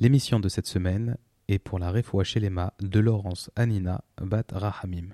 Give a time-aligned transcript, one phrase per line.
[0.00, 1.16] L'émission de cette semaine
[1.46, 5.10] est pour la Refoua Shelema de Laurence Anina Bat Rahamim.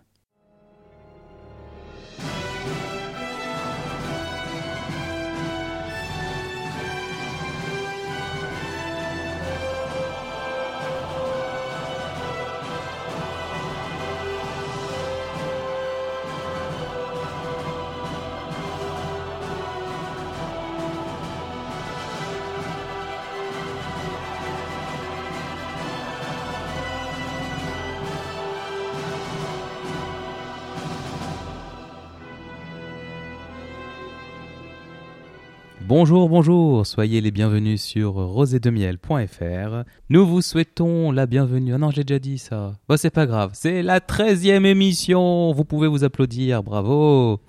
[35.91, 39.83] Bonjour, bonjour, soyez les bienvenus sur rosédemiel.fr.
[40.09, 41.75] Nous vous souhaitons la bienvenue.
[41.75, 42.75] Ah non, j'ai déjà dit ça.
[42.89, 45.53] Bon, c'est pas grave, c'est la 13e émission.
[45.53, 47.41] Vous pouvez vous applaudir, bravo.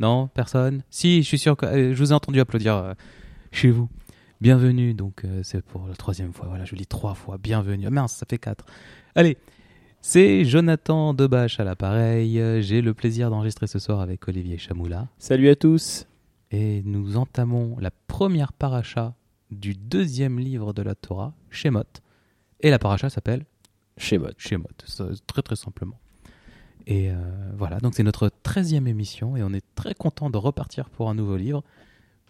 [0.00, 0.82] Non, personne?
[0.90, 2.94] Si, je suis sûr que euh, je vous ai entendu applaudir euh,
[3.52, 3.88] chez vous.
[4.40, 6.48] Bienvenue, donc euh, c'est pour la troisième fois.
[6.48, 7.38] Voilà, je lis trois fois.
[7.38, 7.84] Bienvenue.
[7.86, 8.66] Ah, mince, ça fait quatre.
[9.14, 9.38] Allez,
[10.00, 12.42] c'est Jonathan Debache à l'appareil.
[12.60, 15.06] J'ai le plaisir d'enregistrer ce soir avec Olivier Chamoula.
[15.16, 16.08] Salut à tous.
[16.54, 19.16] Et nous entamons la première paracha
[19.50, 21.82] du deuxième livre de la Torah, Shemot.
[22.60, 23.44] Et la paracha s'appelle
[23.96, 24.28] Shemot.
[24.38, 24.68] Shemot,
[25.26, 25.98] très très simplement.
[26.86, 27.16] Et euh,
[27.56, 31.16] voilà, donc c'est notre 13e émission et on est très content de repartir pour un
[31.16, 31.64] nouveau livre,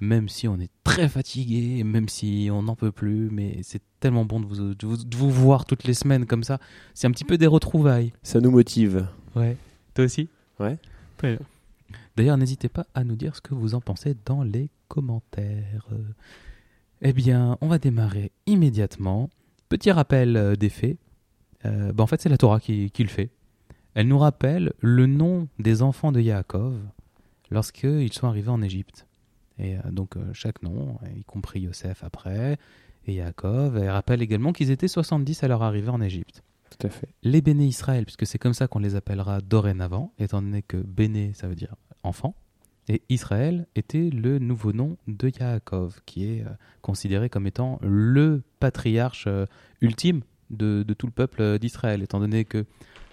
[0.00, 4.24] même si on est très fatigué, même si on n'en peut plus, mais c'est tellement
[4.24, 6.60] bon de vous, de vous, de vous voir toutes les semaines comme ça.
[6.94, 8.14] C'est un petit peu des retrouvailles.
[8.22, 9.06] Ça nous motive.
[9.36, 9.58] Ouais.
[9.92, 10.30] Toi aussi?
[10.58, 10.78] Ouais.
[11.18, 11.46] Très bien.
[12.16, 15.88] D'ailleurs, n'hésitez pas à nous dire ce que vous en pensez dans les commentaires.
[17.06, 19.28] Eh bien, on va démarrer immédiatement.
[19.68, 20.96] Petit rappel euh, des faits.
[21.66, 23.30] Euh, bah, en fait, c'est la Torah qui, qui le fait.
[23.94, 26.78] Elle nous rappelle le nom des enfants de Yaakov
[27.50, 29.06] lorsqu'ils sont arrivés en Égypte.
[29.58, 32.56] Et euh, donc, chaque nom, y compris Yosef après,
[33.06, 36.42] et Yaakov, elle rappelle également qu'ils étaient 70 à leur arrivée en Égypte.
[36.70, 37.08] Tout à fait.
[37.22, 41.32] Les Béné Israël, puisque c'est comme ça qu'on les appellera dorénavant, étant donné que Béné,
[41.34, 42.34] ça veut dire enfant,
[42.88, 46.50] et Israël était le nouveau nom de Yaakov, qui est euh,
[46.82, 49.46] considéré comme étant le patriarche euh,
[49.80, 50.20] ultime
[50.50, 52.66] de, de tout le peuple euh, d'Israël, étant donné que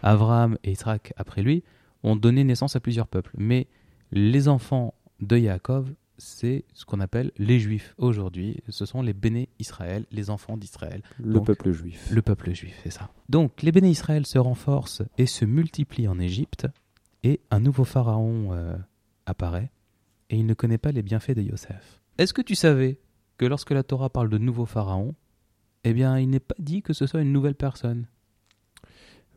[0.04, 1.64] Abraham et Israël, après lui,
[2.04, 3.32] ont donné naissance à plusieurs peuples.
[3.38, 3.68] Mais
[4.12, 8.58] les enfants de Yaakov, c'est ce qu'on appelle les Juifs aujourd'hui.
[8.70, 11.02] Ce sont les Béné Israël, les enfants d'Israël.
[11.18, 12.10] Le Donc, peuple juif.
[12.12, 13.10] le peuple juif, c'est ça.
[13.30, 16.68] Donc, les Béné Israël se renforcent et se multiplient en Égypte,
[17.24, 18.76] et un nouveau pharaon euh,
[19.26, 19.72] apparaît,
[20.30, 22.02] et il ne connaît pas les bienfaits de Yosef.
[22.18, 23.00] Est-ce que tu savais
[23.38, 25.16] que lorsque la Torah parle de nouveau pharaon,
[25.84, 28.06] eh bien, il n'est pas dit que ce soit une nouvelle personne?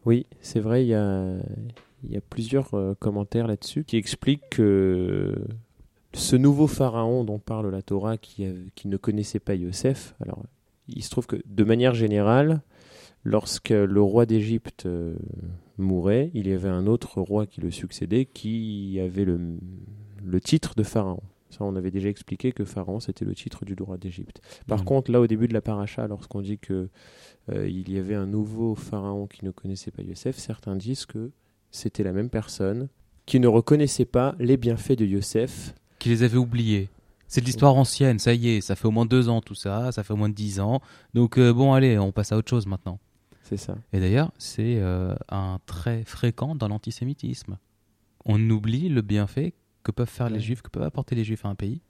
[0.05, 5.35] Oui, c'est vrai, il y a, plusieurs euh, commentaires là-dessus qui expliquent que
[6.13, 10.43] ce nouveau pharaon dont parle la Torah qui, a- qui ne connaissait pas Yosef, alors
[10.89, 12.61] il se trouve que de manière générale,
[13.25, 15.17] lorsque le roi d'Égypte euh,
[15.79, 19.41] mourait, il y avait un autre roi qui le succédait qui avait le,
[20.23, 21.23] le titre de pharaon.
[21.51, 24.41] Ça, on avait déjà expliqué que pharaon, c'était le titre du roi d'Égypte.
[24.67, 24.85] Par Mhm.
[24.85, 26.89] contre, là, au début de la paracha, lorsqu'on dit que
[27.53, 31.31] euh, il y avait un nouveau pharaon qui ne connaissait pas Yosef, certains disent que
[31.71, 32.89] c'était la même personne
[33.27, 35.75] qui ne reconnaissait pas les bienfaits de Yosef.
[35.99, 36.89] Qui les avait oubliés
[37.27, 39.91] c'est de l'histoire ancienne, ça y est, ça fait au moins deux ans tout ça,
[39.91, 40.81] ça fait au moins dix ans.
[41.15, 43.01] Donc euh, bon, allez, on passe à autre chose maintenant.
[43.45, 43.77] C'est ça.
[43.93, 47.59] Et d'ailleurs, c'est euh, un trait fréquent dans l'antisémitisme.
[48.25, 51.49] On oublie le bienfait que peuvent faire les juifs, que peuvent apporter les juifs à
[51.51, 51.81] un pays.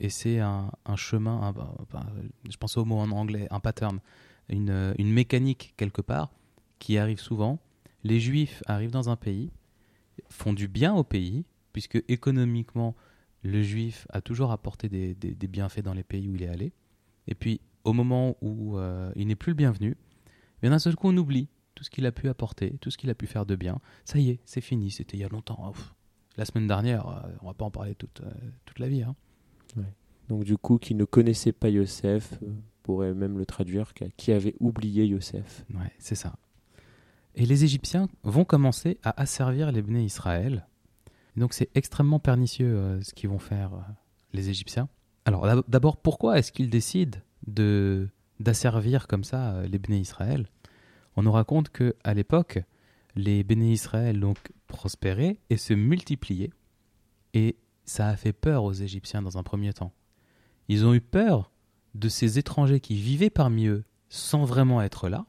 [0.00, 2.06] Et c'est et un, un chemin, un- bah, bah,
[2.48, 3.98] je pense au mot en anglais, un pattern,
[4.48, 6.32] une, euh, une mécanique quelque part
[6.78, 7.58] qui arrive souvent.
[8.04, 9.50] Les juifs arrivent dans un pays,
[10.30, 12.94] font du bien au pays, puisque économiquement,
[13.42, 16.48] le juif a toujours apporté des, des- des bienfaits dans les pays où il est
[16.48, 16.72] allé.
[17.26, 19.96] Et puis, au moment où euh, il n'est plus le bienvenu,
[20.62, 23.10] mais d'un seul coup, on oublie tout ce qu'il a pu apporter, tout ce qu'il
[23.10, 23.78] a pu faire de bien.
[24.04, 25.72] Ça y est, c'est fini, c'était il y a longtemps.
[26.36, 28.30] La semaine dernière, euh, on va pas en parler toute, euh,
[28.64, 29.02] toute la vie.
[29.02, 29.14] hein.
[30.28, 32.46] Donc du coup, qui ne connaissait pas Yosef, euh,
[32.82, 35.64] pourrait même le traduire, qui- avait oublié Yosef.
[35.74, 36.34] Ouais, c'est ça.
[37.34, 40.66] Et les Égyptiens vont commencer à asservir les Bnei Israël.
[41.36, 43.72] Donc c'est extrêmement pernicieux euh, ce qu'ils vont faire
[44.32, 44.88] les Égyptiens.
[45.24, 48.08] Alors d'ab- d'abord, pourquoi est-ce qu'ils décident de
[48.40, 50.48] d'asservir comme ça euh, les Bnei Israël
[51.16, 52.58] On nous raconte que à l'époque,
[53.14, 56.52] les Bnei Israël donc prospéraient et se multipliaient,
[57.34, 59.92] et ça a fait peur aux Égyptiens dans un premier temps.
[60.68, 61.52] Ils ont eu peur
[61.94, 65.26] de ces étrangers qui vivaient parmi eux sans vraiment être là,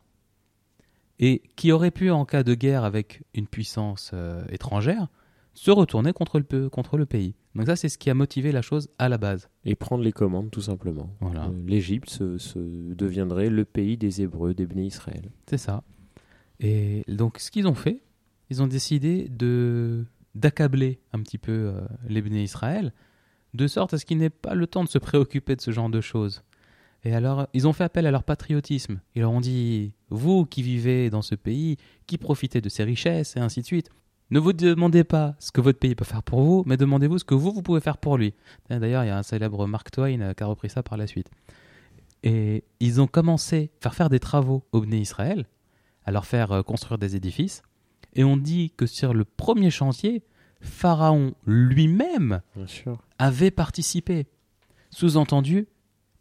[1.19, 5.07] et qui auraient pu, en cas de guerre avec une puissance euh, étrangère,
[5.53, 7.35] se retourner contre le pays.
[7.55, 9.49] Donc ça, c'est ce qui a motivé la chose à la base.
[9.65, 11.09] Et prendre les commandes, tout simplement.
[11.19, 11.45] Voilà.
[11.47, 15.29] Euh, L'Égypte se- se deviendrait le pays des Hébreux, des Béné Israël.
[15.47, 15.83] C'est ça.
[16.59, 18.01] Et donc, ce qu'ils ont fait,
[18.49, 22.93] ils ont décidé de d'accabler un petit peu euh, les Béné Israël,
[23.53, 25.89] de sorte à ce qu'ils n'aient pas le temps de se préoccuper de ce genre
[25.89, 26.41] de choses.
[27.03, 29.01] Et alors, ils ont fait appel à leur patriotisme.
[29.15, 31.75] Ils leur ont dit, vous qui vivez dans ce pays,
[32.07, 33.89] qui profitez de ses richesses, et ainsi de suite,
[34.31, 37.25] ne vous demandez pas ce que votre pays peut faire pour vous, mais demandez-vous ce
[37.25, 38.33] que vous, vous pouvez faire pour lui.
[38.69, 41.05] D'ailleurs, il y a un célèbre Mark Twain euh, qui a repris ça par la
[41.05, 41.29] suite.
[42.23, 45.47] Et ils ont commencé à faire faire des travaux au Béné Israël,
[46.05, 47.61] à leur faire euh, construire des édifices.
[48.13, 50.23] Et on dit que sur le premier chantier,
[50.61, 52.41] Pharaon lui-même
[53.19, 54.27] avait participé.
[54.91, 55.67] Sous-entendu,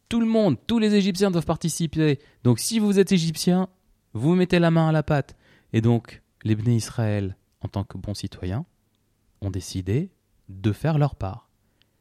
[0.08, 2.18] tout le monde, tous les Égyptiens doivent participer.
[2.42, 3.68] Donc si vous êtes Égyptien,
[4.14, 5.36] vous mettez la main à la pâte.
[5.72, 8.64] Et donc, les Bnei Israël, en tant que bons citoyens,
[9.40, 10.10] ont décidé
[10.48, 11.48] de faire leur part.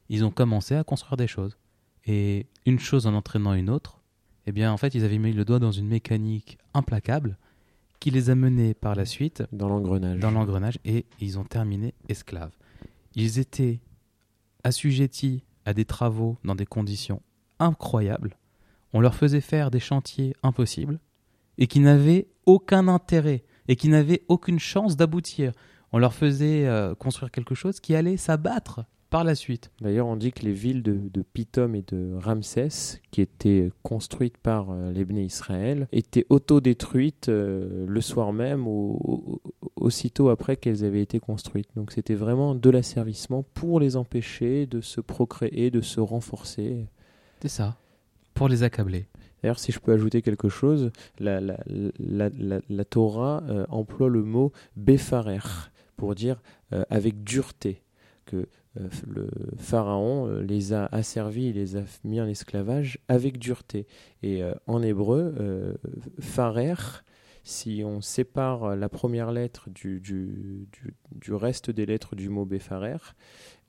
[0.08, 1.56] Ils ont commencé à construire des choses.
[2.06, 4.00] Et une chose en entraînant une autre,
[4.46, 7.36] eh bien, en fait, ils avaient mis le doigt dans une mécanique implacable
[8.00, 10.18] qui les a menés par la suite Dans l'engrenage.
[10.18, 12.56] dans l'engrenage et ils ont terminé esclaves.
[13.14, 13.80] Ils étaient
[14.64, 17.22] assujettis à des travaux dans des conditions
[17.58, 18.38] incroyables.
[18.92, 20.98] On leur faisait faire des chantiers impossibles
[21.58, 25.52] et qui n'avaient aucun intérêt et qui n'avaient aucune chance d'aboutir.
[25.92, 29.70] On leur faisait euh, construire quelque chose qui allait s'abattre par la suite.
[29.80, 34.38] D'ailleurs, on dit que les villes de, de Pithom et de Ramsès, qui étaient construites
[34.38, 39.40] par euh, les Israël, étaient autodétruites euh, le soir même ou ou-
[39.76, 41.68] aussitôt après qu'elles avaient été construites.
[41.76, 46.86] Donc c'était vraiment de l'asservissement pour les empêcher de se procréer, de se renforcer.
[47.42, 47.76] C'est ça.
[48.34, 49.06] Pour les accabler.
[49.42, 51.40] D'ailleurs, si je peux ajouter quelque chose, la,
[52.88, 55.38] Torah euh, emploie le mot befarer
[55.96, 56.42] pour dire
[56.72, 57.82] euh, avec dureté
[58.26, 58.48] que
[58.78, 63.86] euh, le pharaon les a asservis, les a mis en esclavage avec dureté.
[64.22, 65.74] Et en hébreu,
[66.20, 66.74] farer,
[67.42, 70.68] si on sépare la première lettre du,
[71.30, 72.98] reste des lettres du mot befarer,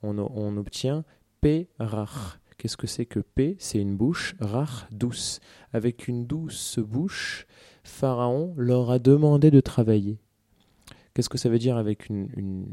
[0.04, 1.04] on, obtient
[1.42, 2.40] P-rach.
[2.62, 3.56] Qu'est-ce que c'est que P?
[3.58, 5.40] C'est une bouche, rach, douce.
[5.74, 7.48] Avec une douce bouche,
[7.84, 10.20] Pharaon leur a demandé de travailler.
[11.16, 12.68] Qu'est-ce que ça veut dire avec une,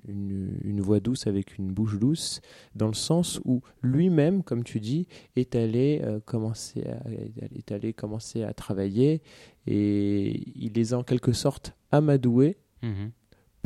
[0.79, 2.43] voix douce, avec une bouche douce?
[2.75, 8.43] Dans le sens où lui-même, comme tu dis, est allé, euh, commencer à, est commencer
[8.43, 9.23] à travailler
[9.67, 13.11] et il les a en quelque sorte amadoués Mhm.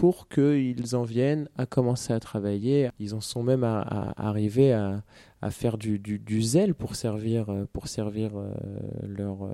[0.03, 2.91] Pour qu'ils en viennent à commencer à travailler.
[2.99, 5.05] Ils en sont même à, à arriver à,
[5.43, 8.53] à faire du, du, du zèle pour servir, euh, pour servir euh,
[9.07, 9.53] leur, euh,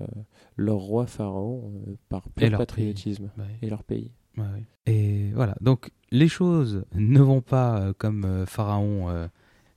[0.56, 1.70] leur roi pharaon
[2.08, 3.30] par pur patriotisme
[3.60, 4.10] et leur pays.
[4.38, 4.64] Ouais, ouais.
[4.86, 9.28] Et voilà, donc les choses ne vont pas comme Pharaon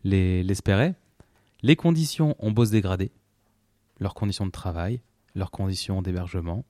[0.06, 0.96] les- l'espérait.
[1.64, 3.12] Les conditions ont beau se dégrader,
[4.00, 5.02] leurs conditions de travail,
[5.36, 6.64] leurs conditions d'hébergement,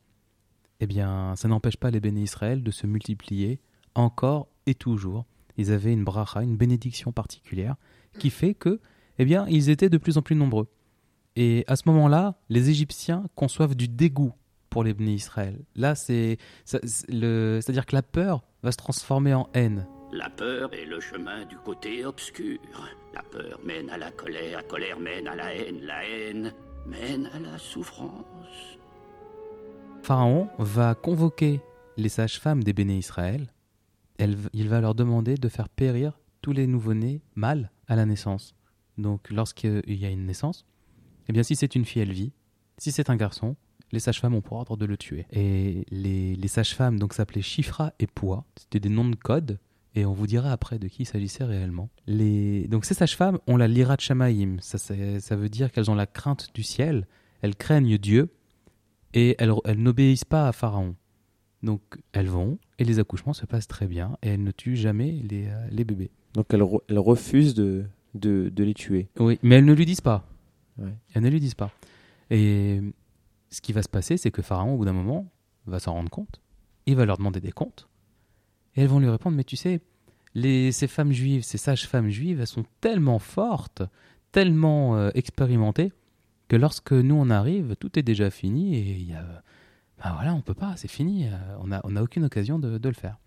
[0.79, 3.59] eh bien, ça n'empêche pas les bénis Israël de se multiplier
[3.95, 5.25] encore et toujours.
[5.57, 7.75] Ils avaient une bracha, une bénédiction particulière,
[8.17, 8.79] qui fait que,
[9.19, 10.67] eh bien, ils étaient de plus en plus nombreux.
[11.35, 14.33] Et à ce moment-là, les Égyptiens conçoivent du dégoût
[14.69, 15.59] pour les bénis Israël.
[15.75, 19.87] Là, c'est c'est-à-dire que la peur va se transformer en haine.
[20.13, 22.59] La peur est le chemin du côté obscur.
[23.13, 26.53] La peur mène à la colère, la colère mène à la haine, la haine
[26.85, 28.77] mène à la souffrance.
[30.03, 31.61] Pharaon va convoquer
[31.97, 33.53] les sages-femmes des béné Israël.
[34.53, 38.55] Il va leur demander de faire périr tous les nouveau-nés mâles à la naissance.
[38.97, 40.65] Donc, lorsqu'il y a une naissance,
[41.27, 42.33] eh bien, si c'est une fille, elle vit.
[42.77, 43.55] Si c'est un garçon,
[43.91, 45.25] les sages-femmes ont pour ordre de le tuer.
[45.31, 48.45] Et les, sages-femmes donc s'appelaient Chifra et Poua.
[48.57, 49.59] C'était des noms de code.
[49.93, 51.89] Et on vous dira après de qui il s'agissait réellement.
[52.07, 52.67] Les...
[52.67, 54.59] Donc ces sages-femmes ont la lirat shamaïm.
[54.61, 57.07] Ça, veut dire qu'elles ont la crainte du ciel.
[57.41, 58.33] Elles craignent Dieu
[59.13, 60.95] et elles n'obéissent pas à Pharaon.
[61.63, 65.11] Donc elles vont et les accouchements se passent très bien et elles ne tuent jamais
[65.11, 66.09] les, euh, les bébés.
[66.33, 69.09] Donc elle, re- elle refuse de, de, de les tuer.
[69.19, 70.27] Oui, mais elles ne lui disent pas.
[70.77, 70.93] Ouais.
[71.13, 71.71] Elles ne lui disent pas.
[72.31, 72.81] Et
[73.49, 75.29] ce qui va se passer, c'est que Pharaon, au bout d'un moment,
[75.67, 76.41] va s'en rendre compte.
[76.87, 77.87] Il va leur demander des comptes.
[78.75, 79.81] Et elles vont lui répondre, mais tu sais,
[80.33, 83.83] les, ces femmes juives, ces sages-femmes juives, elles sont tellement fortes,
[84.31, 85.91] tellement euh, expérimentées,
[86.47, 89.43] que lorsque nous on arrive, tout est déjà fini et il y a...
[90.03, 91.29] Ben voilà, on peut pas, c'est fini, euh,
[91.59, 93.17] on n'a on a aucune occasion de, le faire.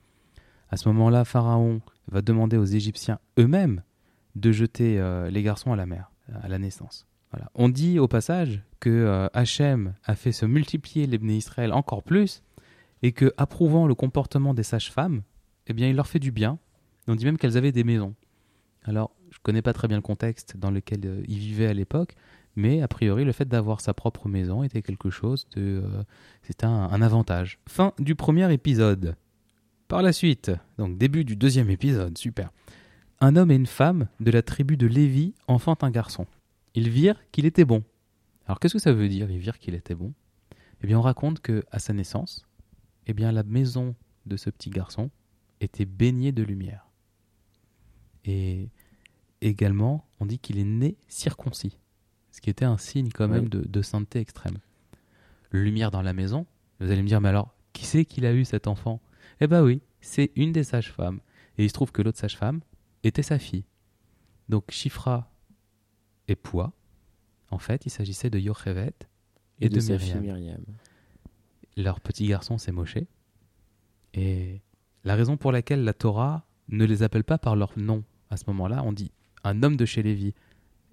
[0.70, 3.82] À ce moment-là, Pharaon va demander aux Égyptiens eux-mêmes
[4.34, 6.10] de jeter euh, les garçons à la mer,
[6.42, 7.06] à la naissance.
[7.30, 7.48] Voilà.
[7.54, 12.42] On dit au passage que euh, Hachem a fait se multiplier les Israël encore plus
[13.02, 15.22] et que, approuvant le comportement des sages-femmes,
[15.68, 16.58] eh bien, il leur fait du bien
[17.06, 18.14] On dit même qu'elles avaient des maisons.
[18.84, 22.16] Alors, je connais pas très bien le contexte dans lequel ils vivaient à l'époque,
[22.56, 25.82] mais a priori, le fait d'avoir sa propre maison était quelque chose de.
[25.84, 26.02] euh,
[26.42, 27.58] c'était un, avantage.
[27.66, 29.16] Fin du premier épisode.
[29.88, 32.50] Par la suite, donc début du deuxième épisode, super.
[33.20, 36.26] Un homme et une femme de la tribu de Lévi enfantent un garçon.
[36.74, 37.82] Ils virent qu'il était bon.
[38.46, 40.12] Alors qu'est-ce que ça veut dire, ils virent qu'il était bon?
[40.82, 42.46] Eh bien, on raconte que à sa naissance,
[43.06, 43.94] eh bien, la maison
[44.26, 45.10] de ce petit garçon
[45.60, 46.88] était baignée de lumière.
[48.24, 48.68] Et
[49.40, 51.78] également, on dit qu'il est né circoncis,
[52.34, 53.48] ce qui était un signe quand même Oui.
[53.50, 54.58] de, de sainteté extrême.
[55.52, 56.46] Lumière dans la maison,
[56.80, 59.00] vous allez me dire, mais alors, qui c'est qu'il a eu cet enfant?
[59.40, 61.20] Eh ben oui, c'est une des sages-femmes.
[61.58, 62.60] Et il se trouve que l'autre sage-femme
[63.04, 63.64] était sa fille.
[64.48, 65.30] Donc Chifra
[66.26, 66.72] et Poua,
[67.52, 68.94] en fait, il s'agissait de Yochevet
[69.60, 70.38] et, de, sa fille Myriam.
[70.38, 70.64] Myriam.
[71.76, 72.98] Leur petit garçon, c'est Moshe.
[74.12, 74.60] Et
[75.04, 78.44] la raison pour laquelle la Torah ne les appelle pas par leur nom à ce
[78.48, 79.12] moment-là, on dit
[79.44, 80.34] un homme de chez Lévi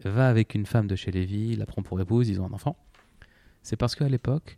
[0.09, 2.77] va avec une femme de chez Lévi, la prend pour épouse, ils ont un enfant.
[3.61, 4.57] C'est parce qu'à l'époque,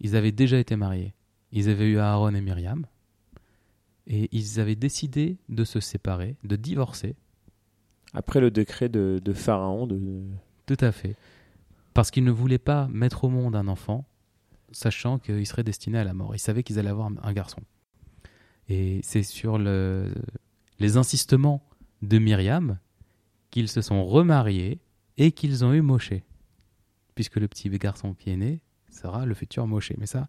[0.00, 1.14] ils avaient déjà été mariés.
[1.52, 2.86] Ils avaient eu Aaron et Myriam.
[4.06, 7.16] Et ils avaient décidé de se séparer, de divorcer.
[8.12, 10.22] Après le décret de, de Pharaon, de,
[10.66, 11.16] Tout à fait.
[11.94, 14.04] Parce qu'ils ne voulaient pas mettre au monde un enfant,
[14.72, 16.34] sachant qu'il serait destiné à la mort.
[16.34, 17.62] Ils savaient qu'ils allaient avoir un- un garçon.
[18.68, 20.12] Et c'est sur le-
[20.78, 21.66] les insistements
[22.02, 22.78] de Myriam
[23.50, 24.80] qu'ils se sont remariés
[25.16, 26.14] et qu'ils ont eu Moshe.
[27.14, 29.92] Puisque le petit garçon qui est né sera le futur Moshe.
[29.98, 30.26] Mais ça,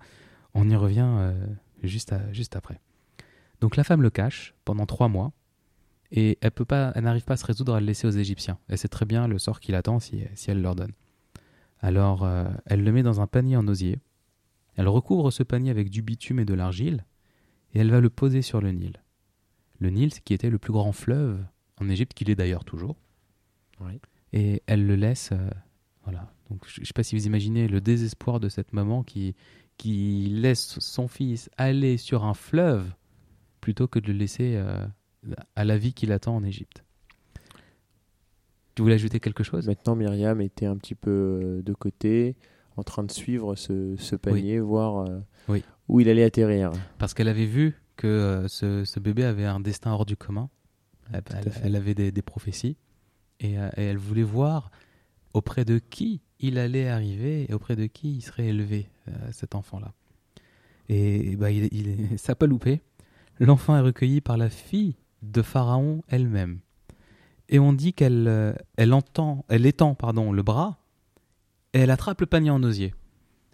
[0.54, 1.48] on y revient euh,
[1.84, 2.80] juste, juste après.
[3.62, 5.32] Donc la femme le cache pendant trois mois
[6.12, 8.60] et elle elle n'arrive pas à se résoudre à le laisser aux Égyptiens.
[8.68, 10.92] Elle sait très bien le sort qu'il attend si, elle leur donne.
[11.80, 14.00] Alors euh, elle le met dans un panier en osier.
[14.76, 17.06] Elle recouvre ce panier avec du bitume et de l'argile
[17.74, 19.02] et elle va le poser sur le Nil.
[19.80, 21.44] Le Nil, qui était le plus grand fleuve
[21.78, 22.96] en Égypte, qu'il est d'ailleurs toujours.
[23.82, 24.00] Oui.
[24.36, 25.50] Et elle le laisse, euh,
[26.04, 26.32] voilà.
[26.52, 29.34] Donc je ne sais pas si vous imaginez le désespoir de cette maman qui
[29.78, 32.94] qui laisse son fils aller sur un fleuve
[33.62, 34.86] plutôt que de le laisser euh,
[35.56, 36.84] à la vie qu'il attend en Égypte.
[38.76, 39.68] Tu voulais ajouter quelque chose?
[39.68, 42.36] Maintenant, Myriam était un petit peu euh, de côté,
[42.78, 45.64] en train de suivre ce, ce panier, voir euh, Oui.
[45.88, 46.72] où il allait atterrir.
[46.98, 50.50] Parce qu'elle avait vu que ce, ce bébé avait un destin hors du commun.
[51.64, 52.78] Elle, avait des, des prophéties.
[53.40, 54.72] Et, euh, et elle voulait voir
[55.34, 59.56] auprès de qui il allait arriver et auprès de qui il serait élevé, euh, cet
[59.56, 59.94] enfant-là.
[60.90, 62.82] Et, bah, il, ça n'a pas loupé.
[63.40, 66.60] L'enfant est recueilli par la fille de Pharaon elle-même.
[67.50, 70.80] Et on dit qu'elle euh, elle entend, elle étend pardon, le bras
[71.74, 72.94] et elle attrape le panier en osier.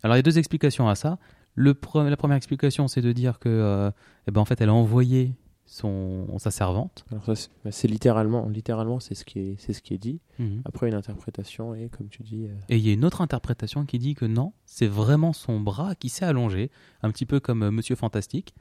[0.04, 1.20] Alors il y a deux explications à ça.
[1.56, 3.92] Le pre- la première explication, c'est de dire que,
[4.28, 5.36] eh ben, en fait, elle a envoyé
[5.72, 7.06] son, sa servante.
[7.12, 9.98] Alors ça, c'est bah, c'est littéralement, littéralement, c'est ce qui est, c'est ce qui est
[9.98, 10.20] dit.
[10.38, 10.64] Mhm.
[10.66, 13.86] Après une interprétation et comme tu dis, euh, Et il y a une autre interprétation
[13.86, 16.72] qui dit que non, c'est vraiment son bras qui s'est allongé,
[17.04, 18.54] un petit peu comme euh, Monsieur Fantastique.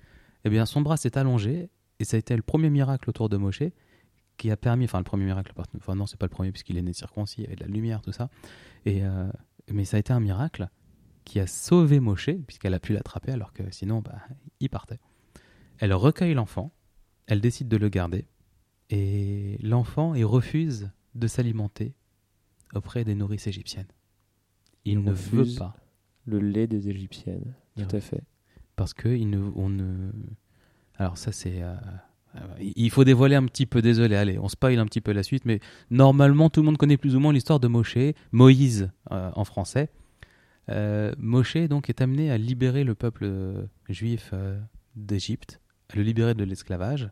[0.45, 3.37] Eh bien, son bras s'est allongé, et ça a été le premier miracle autour de
[3.37, 3.65] Moshe
[4.37, 6.83] qui a permis, enfin le premier miracle, enfin non, c'est pas le premier puisqu'il est
[6.83, 8.31] né circoncis, il y avait de la lumière, tout ça.
[8.87, 9.29] Et, euh,
[9.71, 10.69] mais ça a été un miracle
[11.25, 14.15] qui a sauvé Moshe, puisqu'elle a pu l'attraper alors que sinon, bah,
[14.61, 15.01] il partait.
[15.79, 16.73] Elle recueille l'enfant,
[17.31, 18.27] elle décide de le garder,
[18.91, 21.95] et l'enfant, il refuse de s'alimenter
[22.75, 23.87] auprès des nourrices égyptiennes.
[24.85, 25.77] Il, Il ne veut pas,
[26.27, 27.55] le lait des Égyptiennes.
[27.77, 28.23] Tout à fait.
[28.77, 30.11] parce que il ne, on ne...
[30.97, 31.63] Alors ça, c'est...
[31.63, 31.75] euh,
[32.37, 35.23] euh, il faut dévoiler un petit peu, désolé, allez, on spoil un petit peu la
[35.23, 35.61] suite, mais
[35.91, 37.97] normalement, tout le monde connaît plus ou moins l'histoire de Moshe,
[38.33, 39.91] Moïse euh, en français.
[40.69, 44.33] Euh, Moshe, donc, est amené à libérer le peuple juif
[44.97, 45.61] d'Égypte,
[45.91, 47.11] à le libérer de l'esclavage.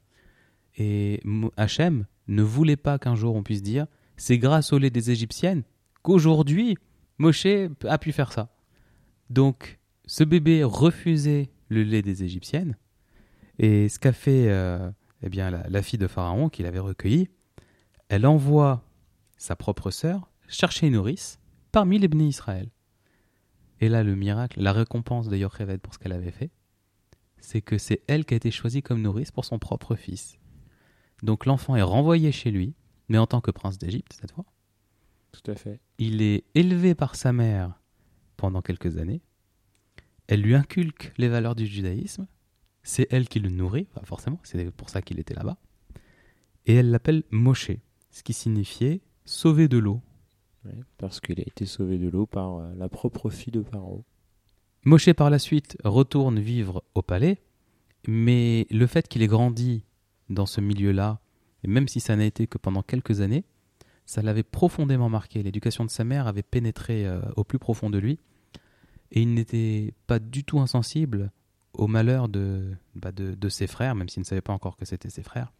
[0.78, 1.20] Et
[1.56, 5.62] Hachem ne voulait pas qu'un jour on puisse dire c'est grâce au lait des Égyptiennes
[6.02, 6.76] qu'aujourd'hui
[7.18, 7.46] Moshe
[7.84, 8.54] a pu faire ça.
[9.28, 12.76] Donc, ce bébé refusait le lait des Égyptiennes.
[13.58, 14.90] Et ce qu'a fait euh,
[15.22, 17.28] eh bien, la, la fille de Pharaon, qu'il avait recueillie,
[18.08, 18.84] elle envoie
[19.36, 21.40] sa propre sœur chercher une nourrice
[21.72, 22.70] parmi les bénis Israël.
[23.80, 26.50] Et là, le miracle, la récompense de Yocheved pour ce qu'elle avait fait,
[27.38, 30.38] c'est que c'est elle qui a été choisie comme nourrice pour son propre fils.
[31.22, 32.74] Donc l'enfant est renvoyé chez lui,
[33.08, 34.44] mais en tant que prince d'Égypte cette fois.
[35.32, 35.80] Tout à fait.
[35.98, 37.80] Il est élevé par sa mère
[38.36, 39.20] pendant quelques années.
[40.26, 42.26] Elle lui inculque les valeurs du judaïsme.
[42.82, 45.58] C'est elle qui le nourrit, pas forcément, c'est pour ça qu'il était là-bas.
[46.66, 47.72] Et elle l'appelle Moshe,
[48.10, 50.00] ce qui signifiait sauver de l'eau.
[50.64, 54.04] Ouais, parce qu'il a été sauvé de l'eau par euh, la propre fille de Pharaon.
[54.84, 57.42] Moshe par la suite retourne vivre au palais,
[58.06, 59.84] mais le fait qu'il ait grandi
[60.28, 61.20] dans ce milieu-là,
[61.64, 63.44] Et même si ça n'a été que pendant quelques années,
[64.06, 65.42] ça l'avait profondément marqué.
[65.42, 68.18] L'éducation de sa mère avait pénétré euh, au plus profond de lui.
[69.10, 71.30] Et il n'était pas du tout insensible
[71.72, 75.10] au malheur de, bah, de, ses frères, même s'il ne savait pas encore que c'était
[75.10, 75.52] ses frères.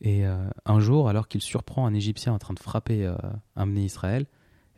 [0.00, 3.16] Et euh, un jour, alors qu'il surprend un Égyptien en train de frapper euh,
[3.56, 4.26] un Bné Israël,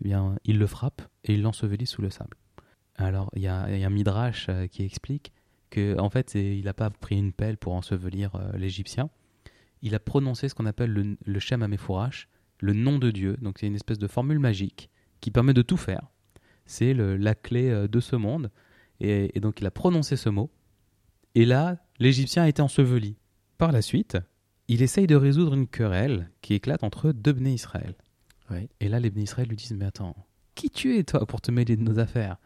[0.00, 2.36] eh bien, il le frappe et il l'ensevelit sous le sable.
[2.96, 5.32] Alors, il y a, y a, un midrash qui explique
[5.74, 9.10] que, en fait, il n'a pas pris une pelle pour ensevelir l'Égyptien.
[9.82, 12.28] Il a prononcé ce qu'on appelle le, le Shem Amefourash,
[12.60, 13.36] le nom de Dieu.
[13.42, 14.90] Donc, c'est une espèce de formule magique
[15.20, 16.10] qui permet de tout faire.
[16.66, 18.50] C'est la clé de ce monde.
[19.00, 20.50] Et, et donc, il a prononcé ce mot.
[21.34, 23.16] Et là, l'Égyptien a été enseveli.
[23.58, 24.16] Par la suite,
[24.68, 27.94] il essaye de résoudre une querelle qui éclate entre deux Bnei Israël.
[28.80, 30.14] Et là, les Bnei Israël lui disent Mais attends,
[30.54, 32.36] qui tu es, toi, pour te mêler de nos affaires?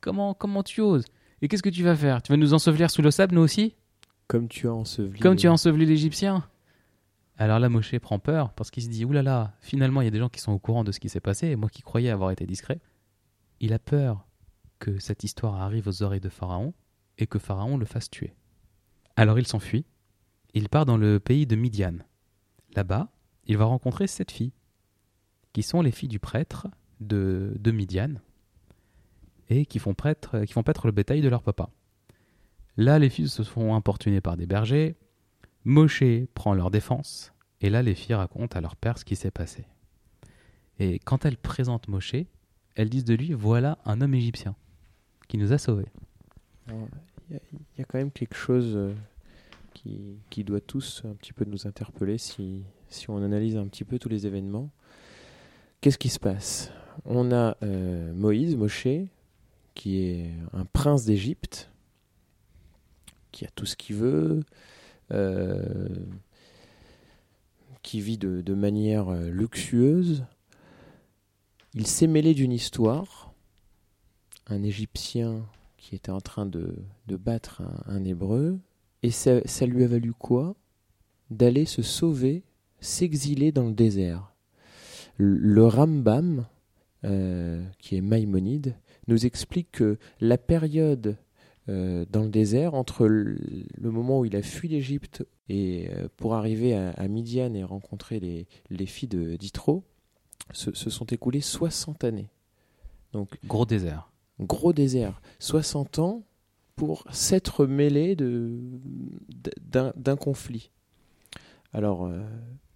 [0.00, 1.04] Comment, comment tu oses?
[1.42, 2.22] Et qu'est-ce que tu vas faire?
[2.22, 3.74] Tu vas nous ensevelir sous le sable, nous aussi?
[4.28, 5.20] Comme tu as enseveli.
[5.20, 6.48] Comme tu as enseveli l'Égyptien?
[7.36, 10.08] Alors là, Moshe prend peur parce qu'il se dit Ouh là là, finalement, il y
[10.08, 11.82] a des gens qui sont au courant de ce qui s'est passé, et moi qui
[11.82, 12.80] croyais avoir été discret.
[13.60, 14.26] Il a peur
[14.78, 16.74] que cette histoire arrive aux oreilles de Pharaon
[17.18, 18.34] et que Pharaon le fasse tuer.
[19.16, 19.84] Alors il s'enfuit
[20.54, 21.96] il part dans le pays de Midian.
[22.76, 23.08] Là-bas,
[23.46, 24.52] il va rencontrer sept filles,
[25.52, 26.68] qui sont les filles du prêtre
[27.00, 28.14] de, de Midian,
[29.50, 31.70] et qui font, prêtre, qui font paître le bétail de leur papa.
[32.76, 34.96] Là, les filles se font importuner par des bergers,
[35.64, 36.02] Moshe
[36.34, 39.64] prend leur défense, et là, les filles racontent à leur père ce qui s'est passé.
[40.78, 42.16] Et quand elles présentent Moshe,
[42.74, 44.56] elles disent de lui, voilà un homme égyptien
[45.28, 45.88] qui nous a sauvés.
[46.68, 47.38] Il
[47.78, 48.78] y, a quand même quelque chose
[49.72, 53.84] qui, qui, doit tous un petit peu nous interpeller si, si, on analyse un petit
[53.84, 54.70] peu tous les événements.
[55.80, 56.70] Qu'est-ce qui se passe?
[57.04, 58.86] On a euh, Moïse, Moshe,
[59.74, 61.70] qui est un prince d'Égypte,
[63.32, 64.44] qui a tout ce qu'il veut,
[65.10, 65.88] euh,
[67.82, 70.24] qui vit de, manière luxueuse.
[71.74, 73.34] Il s'est mêlé d'une histoire,
[74.46, 75.44] un Égyptien
[75.76, 76.76] qui était en train de,
[77.08, 78.58] battre un, un Hébreu,
[79.02, 80.54] et ça, ça, lui a valu quoi?
[81.30, 82.42] D'aller se sauver,
[82.80, 84.32] s'exiler dans le désert.
[85.16, 86.46] Le Rambam,
[87.04, 91.16] euh, qui est Maïmonide, nous explique que la période
[91.68, 93.38] euh, dans le désert, entre le,
[93.80, 98.20] moment où il a fui l'Égypte et euh, pour arriver à, à, Midian et rencontrer
[98.20, 99.84] les, les filles de d'Itro,
[100.52, 102.30] se, se, sont écoulées 60 années.
[103.12, 104.10] Donc, gros désert.
[104.40, 105.22] Gros désert.
[105.38, 106.22] 60 ans
[106.76, 110.70] pour s'être mêlé d'un conflit.
[111.72, 112.20] Alors, euh,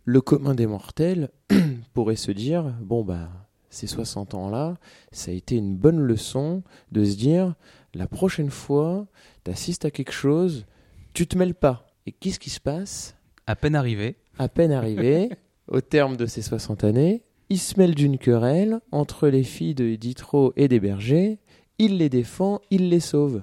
[0.04, 1.30] le commun des mortels
[1.94, 4.76] pourrait se dire, bon, bah, ces 60 ans-là,
[5.12, 7.54] ça a été une bonne leçon de se dire,
[7.94, 9.06] la prochaine fois,
[9.44, 10.66] tu assistes à quelque chose,
[11.12, 11.86] tu te mêles pas.
[12.06, 13.16] Et qu'est-ce qui se passe?
[13.46, 14.16] À peine arrivé.
[14.38, 15.30] À peine arrivé,
[15.68, 19.94] au terme de ces 60 années, il se mêle d'une querelle entre les filles de
[19.96, 21.38] Ditro et des bergers,
[21.78, 23.42] il les défend, il les sauve.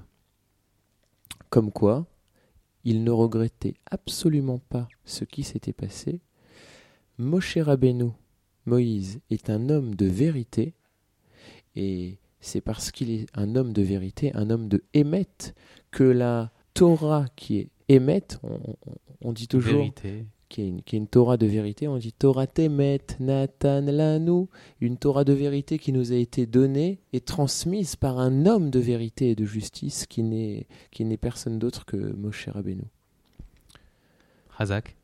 [1.49, 2.05] Comme quoi,
[2.83, 6.21] il ne regrettait absolument pas ce qui s'était passé.
[7.17, 8.11] Moshe Rabbeinu,
[8.65, 10.73] Moïse, est un homme de vérité,
[11.75, 15.27] et c'est parce qu'il est un homme de vérité, un homme de Hémet,
[15.91, 18.59] que la Torah qui est Hémet, on,
[19.21, 20.25] on, dit toujours, vérité.
[20.49, 24.47] Qui, est une, qui est une Torah de vérité, on dit Torah Temet, Nathan Lanu,
[24.81, 28.79] une Torah de vérité qui nous a été donnée et transmise par un homme de
[28.79, 32.85] vérité et de justice qui n'est qui n'est personne d'autre que Moshe Rabbeinu.
[34.49, 34.95] Razak.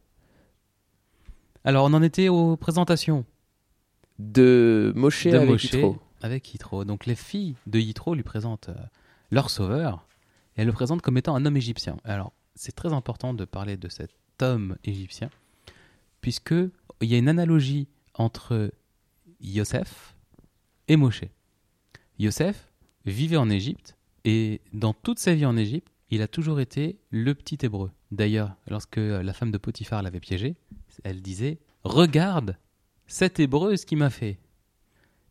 [1.64, 3.26] Alors on en était aux présentations
[4.22, 5.98] de Moshe de avec Moshe Yitro.
[6.22, 6.86] Avec Yitro.
[6.86, 8.86] Donc les filles de Yitro lui présentent euh,
[9.32, 10.08] leur sauveur
[10.56, 11.98] et elles le présentent comme étant un homme égyptien.
[12.04, 15.30] Alors c'est très important de parler de cet homme égyptien
[16.22, 18.72] puisque il y a une analogie entre
[19.40, 20.16] Yosef
[20.88, 21.24] et Moshe.
[22.20, 22.72] Yosef
[23.06, 27.34] vivait en Égypte et dans toute sa vie en Égypte, il a toujours été le
[27.34, 27.90] petit hébreu.
[28.12, 30.56] D'ailleurs, lorsque la femme de Potiphar l'avait piégé,
[31.04, 32.58] elle disait Regarde
[33.12, 34.40] cet hébreu ce qu'il m'a fait.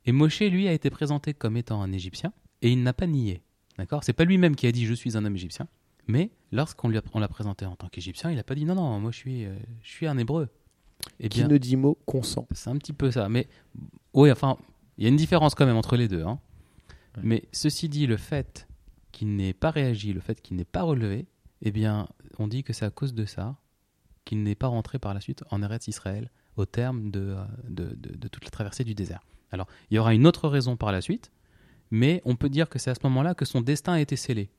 [0.05, 3.43] Et Moshe, lui, a été présenté comme étant un Égyptien et il n'a pas nié.
[3.79, 4.05] D'accord?
[4.05, 5.67] C'est pas lui-même qui a dit Je suis un homme égyptien.
[6.07, 9.17] Mais lorsqu'on l'a présenté en tant qu'Égyptien, il n'a pas dit Non, non, moi je
[9.17, 10.49] suis, euh, je suis un hébreu.
[11.19, 12.47] Et qui ne dit mot consent.
[12.51, 13.31] C'est un petit peu ça.
[13.31, 13.49] Mais
[14.13, 14.59] oui, enfin,
[14.99, 16.25] il y a une différence quand même entre les deux.
[16.25, 16.39] Hein.
[17.17, 17.23] Ouais.
[17.25, 18.69] Mais ceci dit, le fait
[19.13, 21.27] qu'il n'ait pas réagi, le fait qu'il n'ait pas relevé,
[21.63, 23.57] eh bien, on dit que c'est à cause de ça
[24.27, 27.37] qu'il n'est pas rentré par la suite en Eretz Israël au terme de,
[27.69, 29.21] de, toute la traversée du désert.
[29.51, 31.33] Alors, il y aura une autre raison par la suite,
[31.91, 34.51] mais on peut dire que c'est à ce moment-là que son destin a été scellé.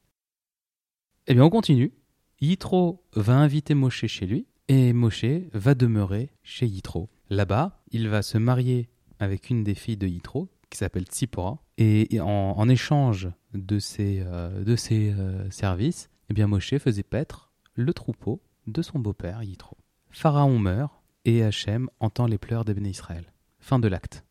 [1.28, 1.94] Eh bien, on continue.
[2.42, 7.10] Yitro va inviter Moshe chez lui, Et Moshe va demeurer chez Yitro.
[7.30, 11.62] Là-bas, il va se marier avec une des filles de Yitro, qui s'appelle Tsipora.
[11.78, 18.42] Et en, échange de ses, euh, euh, services, eh bien Moshe faisait paître le troupeau
[18.68, 19.78] de son beau-père Yitro.
[20.10, 23.32] Pharaon meurt et Hachem entend les pleurs des Israël.
[23.60, 24.24] Fin de l'acte.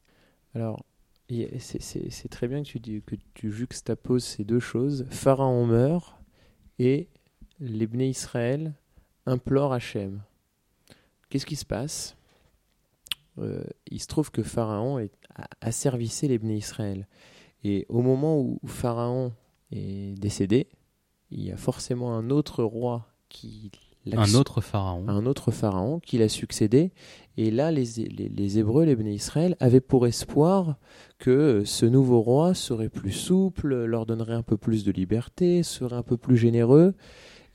[0.55, 0.85] Alors,
[1.59, 2.79] c'est- très bien que
[3.35, 5.07] tu, juxtaposes ces deux choses.
[5.11, 6.17] Pharaon meurt
[6.79, 7.09] et
[7.61, 8.75] les Israël
[9.27, 10.23] implorent Hachem.
[11.29, 12.17] Qu'est-ce qui se passe?
[13.39, 17.07] Euh, Il se trouve que Pharaon a asservissé les Israël.
[17.63, 19.33] Et au moment où Pharaon
[19.71, 20.69] est décédé,
[21.31, 23.71] il y a forcément un autre roi qui
[24.13, 25.05] Un autre pharaon.
[25.09, 26.93] un autre pharaon qui l'a succédé.
[27.37, 30.77] Et là, les, les, les Hébreux, les Béné Israël, avaient pour espoir
[31.19, 35.97] que ce nouveau roi serait plus souple, leur donnerait un peu plus de liberté, serait
[35.97, 36.95] un peu plus généreux.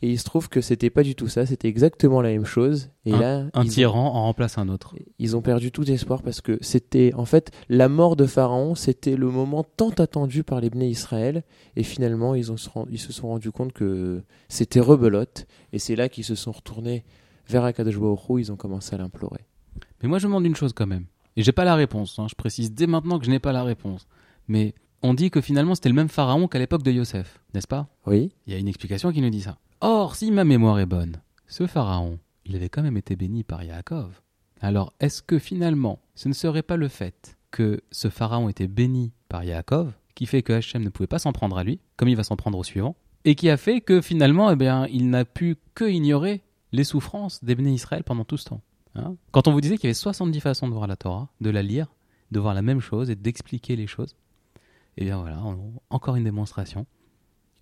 [0.02, 2.90] Et il se trouve que c'était pas du tout ça, c'était exactement la même chose.
[3.06, 4.94] Et là, Un ils ont- tyran en remplace un autre.
[5.20, 9.16] ils ont perdu tout espoir parce que c'était en fait la mort de Pharaon, c'était
[9.16, 11.44] le moment tant attendu par les Bnei Israël
[11.78, 12.56] et finalement ils, ont
[12.92, 17.06] ils se sont rendus compte que c'était rebelote et c'est là qu'ils se sont retournés
[17.48, 17.96] vers Akadosh
[18.40, 19.46] ils ont commencé à l'implorer.
[20.04, 21.06] Mais moi, je me demande une chose quand même.
[21.38, 22.18] Et j'ai pas la réponse.
[22.20, 22.28] hein.
[22.30, 24.08] Je précise dès maintenant que je n'ai pas la réponse.
[24.48, 27.88] Mais on dit que finalement, c'était le même pharaon qu'à l'époque de Yosef, n'est-ce pas?
[28.08, 29.58] Oui, Il y a une explication qui nous dit ça.
[29.82, 33.64] Or, si ma mémoire est bonne, ce pharaon, il avait quand même été béni par
[33.64, 34.22] Yaakov.
[34.62, 39.12] Alors, est-ce que finalement, ce ne serait pas le fait que ce pharaon était béni
[39.30, 42.16] par Yaakov qui fait que Hachem ne pouvait pas s'en prendre à lui, comme il
[42.16, 45.26] va s'en prendre au suivant, et qui a fait que finalement, eh bien, il n'a
[45.26, 48.62] pu que ignorer les souffrances des bénis Israël pendant tout ce temps
[48.96, 49.16] Hein?
[49.32, 51.62] Quand on vous disait qu'il y avait 70 façons de voir la Torah, de la
[51.62, 51.88] lire,
[52.32, 54.16] de voir la même chose et d'expliquer les choses,
[54.98, 55.42] eh bien voilà,
[55.90, 56.86] encore une démonstration.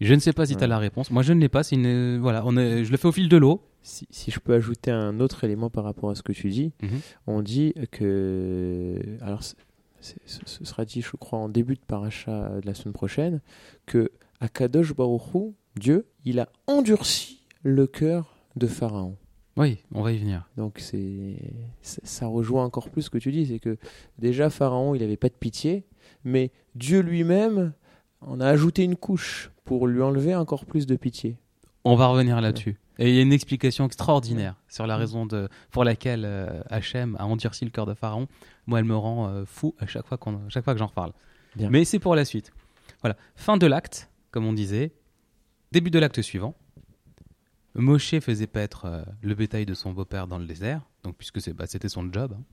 [0.02, 1.12] Je ne sais pas si tu as la réponse.
[1.12, 1.64] Moi, je ne l'ai pas.
[1.64, 2.18] C'est une...
[2.20, 2.84] voilà, on est...
[2.84, 3.62] je le fais au fil de l'eau.
[3.84, 6.74] si, si je peux ajouter un autre élément par rapport à ce que tu dis,
[6.82, 7.00] Mhm.
[7.28, 9.54] on dit que alors ce
[10.02, 13.40] ce sera dit je crois en début de paracha de la semaine prochaine
[13.86, 19.16] que Akadosh Baruch Hu, Dieu, il a endurci le cœur de Pharaon.
[19.56, 20.50] Oui, on va y venir.
[20.58, 21.38] Donc c'est
[21.82, 23.78] ça ça rejoint encore plus ce que tu dis, c'est que
[24.20, 25.86] déjà Pharaon, il n'avait pas de pitié,
[26.26, 27.72] mais Dieu lui-même
[28.28, 31.38] en a ajouté une couche pour lui enlever encore plus de pitié.
[31.84, 32.78] On va revenir là-dessus.
[33.00, 35.50] Et il y a une explication extraordinaire sur la raison de...
[35.72, 38.28] pour laquelle euh, Hachem a endurci le cœur de Pharaon.
[38.68, 40.48] Moi, elle me rend euh, fou à chaque fois, qu'on...
[40.50, 41.12] chaque fois que j'en reparle.
[41.56, 41.70] Bien.
[41.70, 42.52] Mais c'est pour la suite.
[43.02, 43.18] Voilà.
[43.36, 44.94] Fin de l'acte, comme on disait.
[45.72, 46.56] Début de l'acte suivant.
[47.76, 51.54] Moshe faisait paître euh, le bétail de son beau-père dans le désert, donc puisque c'est,
[51.54, 52.36] bah, c'était son job.
[52.38, 52.44] hein.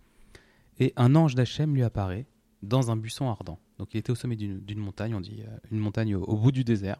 [0.79, 2.27] Et un ange d'Hachem lui apparaît
[2.63, 3.59] dans un buisson ardent.
[3.79, 6.65] Donc il était au sommet d'une, montagne, on dit euh, une montagne au, bout du
[6.65, 6.99] désert.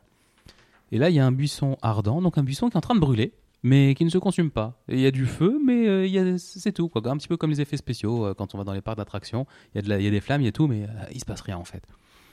[0.93, 2.95] Et là, il y a un buisson ardent, donc un buisson qui est en train
[2.95, 4.81] de brûler, mais qui ne se consume pas.
[4.89, 6.89] Il y a du feu, mais euh, c'est tout.
[6.89, 7.03] Quoi.
[7.09, 9.47] Un petit peu comme les effets spéciaux euh, quand on va dans les parcs d'attractions.
[9.75, 11.41] Il il y a des flammes, il y a tout, mais euh, il se passe
[11.43, 11.85] rien en fait.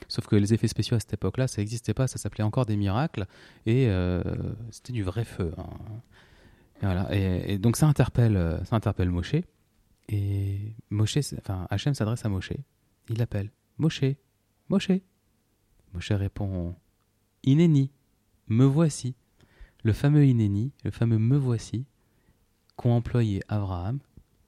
[0.08, 2.76] Sauf que les effets spéciaux à cette époque-là, ça n'existait pas, ça s'appelait encore des
[2.76, 3.26] miracles,
[3.66, 4.22] et euh,
[4.70, 5.52] c'était du vrai feu.
[5.58, 5.66] hein.
[6.80, 7.14] Et, voilà.
[7.14, 9.34] et, donc ça interpelle, ça interpelle Moshe,
[10.08, 12.52] et Moshe, enfin Hachem s'adresse à Moshe,
[13.08, 14.04] il l'appelle Moshe,
[14.68, 14.90] Moshe.
[15.94, 16.74] Moshe répond
[17.44, 17.90] Inéni,
[18.48, 19.14] me voici.
[19.84, 21.86] Le fameux Inéni, le fameux me voici,
[22.76, 24.00] qu'ont employé Abraham,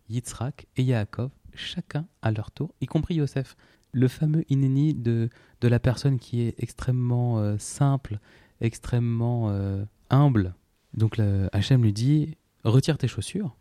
[0.09, 3.57] Yitzhak et Yaakov, chacun à leur tour, y compris Yosef.
[3.93, 8.19] Le fameux Inéni de, de la personne qui est extrêmement euh, simple,
[8.61, 10.55] extrêmement euh, humble.
[10.95, 13.57] Donc le, Hachem lui dit Retire tes chaussures,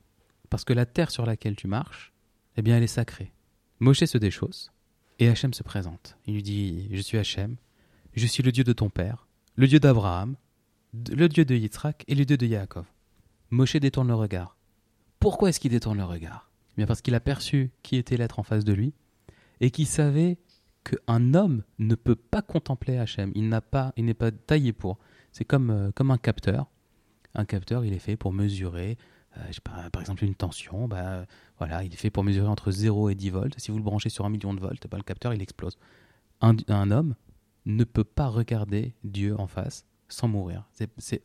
[0.50, 2.14] parce que la terre sur laquelle tu marches,
[2.58, 3.32] eh bien, elle est sacrée.
[3.80, 4.72] Moshe se déchausse,
[5.20, 6.18] et Hachem se présente.
[6.26, 7.58] Il lui dit Je suis Hachem,
[8.16, 10.36] je suis le Dieu de ton père, le Dieu d'Abraham,
[10.94, 12.86] le Dieu de Yitzhak et le Dieu de Yaakov.
[13.52, 14.58] Moshe détourne le regard.
[15.20, 16.50] Pourquoi est-ce qu'il détourne le regard?
[16.72, 18.94] Eh Bien parce qu'il a perçu qui était l'être en face de lui
[19.60, 20.38] et qu'il savait
[20.84, 23.32] qu'un homme ne peut pas contempler Hachem.
[23.36, 24.98] Il n'a pas, n'est pas taillé pour.
[25.32, 26.72] C'est comme, euh, comme un capteur.
[27.36, 28.98] Un capteur, il est fait pour mesurer,
[29.64, 30.88] pas, par exemple, une tension.
[30.88, 31.26] Bah,
[31.58, 33.56] voilà, il est fait pour mesurer entre 0 et 10 volts.
[33.58, 35.78] Si vous le branchez sur un million de volts, bah, le capteur, il explose.
[36.42, 37.16] Un, un homme
[37.66, 40.68] ne peut pas regarder Dieu en face sans mourir.
[40.72, 41.22] C'est- C'est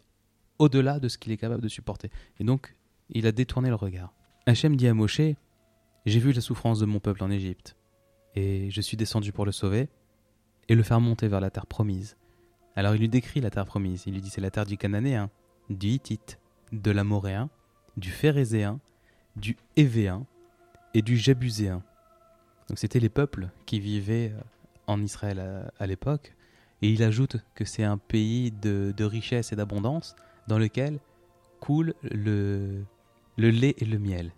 [0.58, 2.10] au-delà de ce qu'il est capable de supporter.
[2.38, 2.76] Et donc,
[3.10, 4.12] il a détourné le regard.
[4.46, 5.20] Hachem dit à Moshe
[6.06, 7.76] J'ai vu la souffrance de mon peuple en Égypte,
[8.34, 9.88] et je suis descendu pour le sauver
[10.68, 12.16] et le faire monter vers la terre promise.
[12.76, 14.04] Alors il lui décrit la terre promise.
[14.06, 15.30] Il lui dit C'est la terre du Cananéen,
[15.70, 16.38] du Hittite,
[16.72, 17.48] de l'Amoréen,
[17.96, 18.80] du Phérézéen,
[19.36, 20.26] du Hévéen
[20.94, 21.82] et du Jébuséen.
[22.68, 24.40] Donc c'était les peuples qui vivaient euh,
[24.86, 26.34] en Israël à, à l'époque.
[26.82, 30.14] Et il ajoute que c'est un pays de, de richesse et d'abondance
[30.48, 30.98] dans lequel
[31.60, 32.84] coule le,
[33.38, 34.32] le lait et le miel.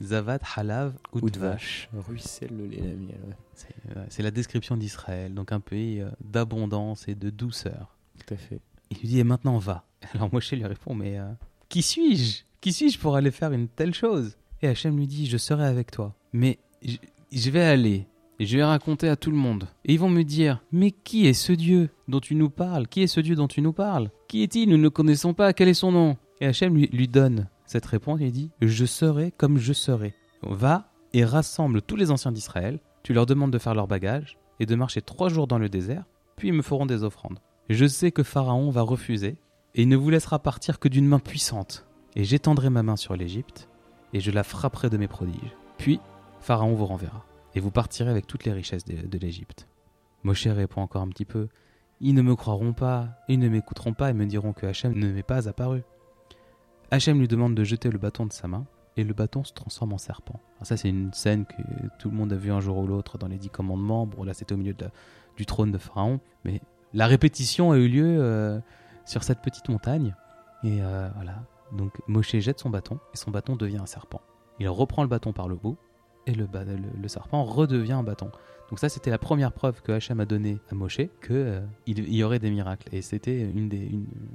[0.00, 1.88] Zavat, halav, udvash.
[1.92, 2.06] vache.
[2.08, 3.20] Ruisselle le lait et la miel.
[3.28, 3.36] ouais.
[3.54, 7.96] C'est euh, c'est la description d'Israël, donc un pays euh, d'abondance et de douceur.
[8.26, 8.60] Tout à fait.
[8.90, 9.84] Il lui dit et maintenant va.
[10.14, 11.30] Alors Moshe lui répond mais euh,
[11.68, 12.42] qui suis-je?
[12.62, 15.90] Qui suis-je pour aller faire une telle chose Et Hachem lui dit je serai avec
[15.90, 18.06] toi, mais je, vais aller
[18.38, 19.66] et je vais raconter à tout le monde.
[19.84, 22.86] Et ils vont me dire mais qui est ce Dieu dont tu nous parles?
[22.86, 24.12] Qui est ce Dieu dont tu nous parles?
[24.28, 24.68] Qui est-il?
[24.68, 25.52] Nous ne le connaissons pas.
[25.52, 26.16] Quel est son nom?
[26.40, 28.20] Et Hachem lui, donne cette réponse.
[28.22, 30.14] Il dit je serai comme je serai.
[30.42, 32.78] Va et rassemble tous les anciens d'Israël.
[33.02, 36.04] Tu leur demandes de faire leur bagage et de marcher trois jours dans le désert.
[36.36, 37.40] Puis ils me feront des offrandes.
[37.70, 39.36] Je sais que Pharaon va refuser,
[39.74, 41.86] et il ne vous laissera partir que d'une main puissante.
[42.16, 43.68] Et j'étendrai ma main sur l'Égypte,
[44.12, 45.56] et je la frapperai de mes prodiges.
[45.78, 46.00] Puis
[46.40, 49.68] Pharaon vous renverra, et vous partirez avec toutes les richesses de, de l'Égypte.
[50.22, 51.48] Moshe répond encore un petit peu.
[52.00, 55.12] Ils ne me croiront pas, ils ne m'écouteront pas et me diront que Hachem ne
[55.12, 55.82] m'est pas apparu.
[56.90, 59.94] Hachem lui demande de jeter le bâton de sa main, et le bâton se transforme
[59.94, 60.38] en serpent.
[60.56, 61.54] Alors ça, c'est une scène que
[61.98, 64.06] tout le monde a vu un jour ou l'autre dans les Dix Commandements.
[64.06, 64.76] Bon, là, c'était au milieu
[65.36, 66.60] du trône de Pharaon, mais
[66.92, 68.60] la répétition a eu lieu euh,
[69.06, 70.14] sur cette petite montagne.
[70.64, 71.42] Et euh, voilà.
[71.72, 74.20] Donc Moshe jette son bâton et son bâton devient un serpent.
[74.60, 75.76] Il reprend le bâton par le bout
[76.26, 76.46] et le,
[77.08, 78.30] serpent redevient un bâton.
[78.70, 82.22] Donc ça, c'était la première preuve que Hachem a donné à Moshe que euh, y
[82.22, 82.88] aurait des miracles.
[82.92, 83.90] Et c'était une des,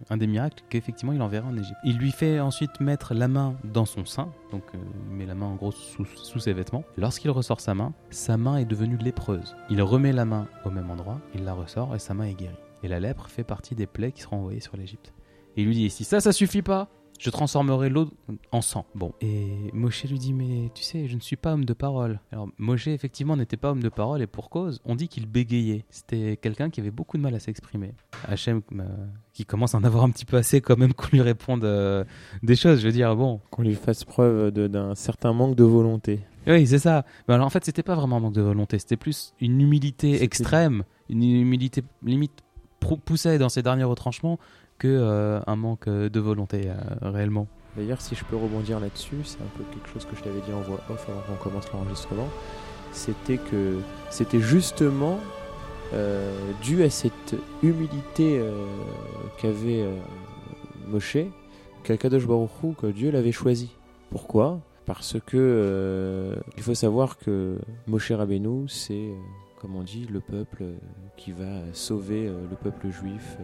[0.09, 1.77] un des miracles qu'effectivement il enverra en Égypte.
[1.83, 4.29] Il lui fait ensuite mettre la main dans son sein.
[4.51, 4.77] Donc euh,
[5.09, 6.83] il met la main en gros sous, sous ses vêtements.
[6.97, 9.55] Lorsqu'il ressort sa main, sa main est devenue lépreuse.
[9.69, 12.55] Il remet la main au même endroit, il la ressort et sa main est guérie.
[12.83, 15.13] Et la lèpre fait partie des plaies qui seront envoyées sur l'Égypte.
[15.55, 18.09] Et il lui dit, si ça, ça suffit pas, je transformerai l'eau
[18.51, 18.85] en sang.
[18.95, 19.13] Bon.
[19.21, 22.19] Et Moshe lui dit, mais tu sais, je ne suis pas homme de parole.
[22.31, 25.85] Alors Moshe, effectivement, n'était pas homme de parole, et pour cause, on dit qu'il bégayait.
[25.89, 27.93] C'était quelqu'un qui avait beaucoup de mal à s'exprimer.
[28.27, 28.83] Hachem, euh,
[29.33, 32.03] qui commence à en avoir un petit peu assez quand même qu'on lui réponde euh,
[32.43, 32.79] des choses.
[32.81, 36.21] Je veux dire, bon, Qu'on lui fasse preuve d'un certain manque de volonté.
[36.47, 37.05] oui, c'est ça.
[37.27, 40.23] Mais alors en fait, c'était pas vraiment un manque de volonté, c'était plus une humilité
[40.23, 42.43] extrême, une humilité limite
[43.05, 44.39] poussée dans ses derniers retranchements
[44.77, 47.47] que euh, un manque euh, de volonté euh, réellement.
[47.75, 50.53] D'ailleurs, si je peux rebondir là-dessus, c'est un peu quelque chose que je t'avais dit
[50.53, 52.27] en voix off avant qu'on commence l'enregistrement.
[52.91, 53.77] C'était que
[54.09, 55.19] c'était justement
[56.63, 58.41] dû à cette humilité
[59.37, 59.85] qu'avait
[60.87, 61.17] Moshe,
[61.83, 63.69] qu'Akadosh Baruch Hu, que Dieu l'avait choisi.
[64.09, 64.59] Pourquoi?
[64.87, 69.11] Parce que il faut savoir que Moshe Rabbeinu, c'est,
[69.61, 70.63] comme on dit, le peuple
[71.15, 73.37] qui va sauver le peuple juif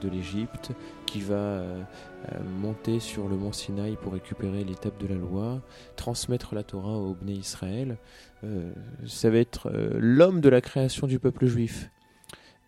[0.00, 0.72] de l'Égypte,
[1.06, 1.82] qui va euh,
[2.30, 5.60] euh, monter sur le mont Sinaï pour récupérer l'étape de la loi,
[5.96, 7.98] transmettre la Torah au Bnei Israël.
[8.44, 8.72] Euh,
[9.06, 11.90] ça va être euh, l'homme de la création du peuple juif.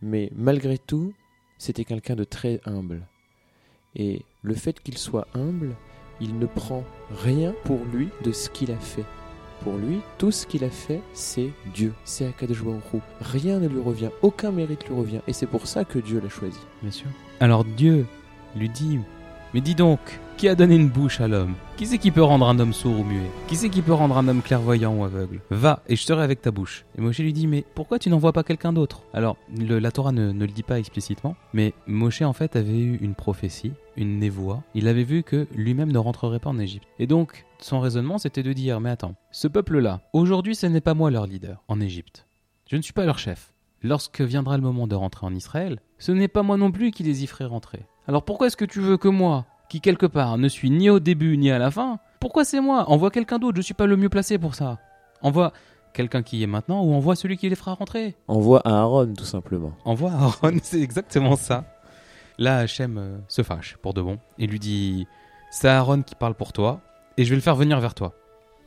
[0.02, 1.14] Mais malgré tout,
[1.58, 3.06] c'était quelqu'un de très humble.
[3.94, 5.76] Et le fait qu'il soit humble,
[6.20, 6.84] il ne prend
[7.22, 9.04] rien pour lui de ce qu'il a fait.
[9.64, 12.58] Pour lui, tout ce qu'il a fait, c'est Dieu, c'est Akadosh.
[13.20, 15.20] Rien ne lui revient, aucun mérite lui revient.
[15.26, 16.58] Et c'est pour ça que Dieu l'a choisi.
[16.82, 17.06] Bien sûr.
[17.40, 18.04] Alors Dieu
[18.56, 18.98] lui dit
[19.54, 19.98] Mais dis donc,
[20.36, 21.54] qui a donné une bouche à l'homme?
[21.78, 23.30] Qui c'est qui peut rendre un homme sourd ou muet?
[23.48, 25.40] Qui c'est qui peut rendre un homme clairvoyant ou aveugle?
[25.50, 26.84] Va, et je serai avec ta bouche.
[26.98, 29.02] Et Moshe lui dit Mais pourquoi tu n'envoies pas quelqu'un d'autre?
[29.14, 32.78] Alors, le- la Torah ne, ne le dit pas explicitement, mais Moshe en fait avait
[32.78, 34.62] eu une prophétie, une névoie.
[34.74, 36.86] Il avait vu que lui-même ne rentrerait pas en Égypte.
[36.98, 40.94] Et donc, son raisonnement c'était de dire Mais attends, ce peuple-là, aujourd'hui ce n'est pas
[40.94, 42.26] moi leur leader en Égypte.
[42.68, 43.52] Je ne suis pas leur chef.
[43.82, 47.02] Lorsque viendra le moment de rentrer en Israël, ce n'est pas moi non plus qui
[47.02, 47.84] les y ferai rentrer.
[48.08, 51.00] Alors pourquoi est-ce que tu veux que moi, qui quelque part ne suis ni au
[51.00, 52.88] début ni à la fin, pourquoi c'est moi?
[52.88, 54.78] Envoie quelqu'un d'autre, je suis pas le mieux placé pour ça.
[55.20, 55.52] Envoie
[55.92, 58.14] quelqu'un qui y est maintenant ou envoie celui qui les fera rentrer.
[58.28, 59.72] Envoie à Aaron, tout simplement.
[59.84, 61.64] Envoie Aaron, c'est exactement ça.
[62.38, 65.06] Là, Hachem euh, se fâche pour de bon et lui dit
[65.50, 66.80] C'est Aaron qui parle pour toi
[67.16, 68.14] et je vais le faire venir vers toi.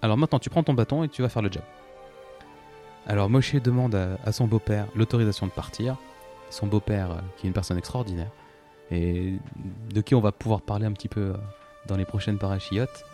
[0.01, 1.63] Alors maintenant, tu prends ton bâton et tu vas faire le job.
[3.07, 5.97] Alors Moshe demande à, à son beau-père l'autorisation de partir.
[6.49, 8.31] Son beau-père, euh, qui est une personne extraordinaire
[8.91, 9.33] et
[9.93, 11.33] de qui on va pouvoir parler un petit peu euh,
[11.87, 13.05] dans les prochaines parachiotes,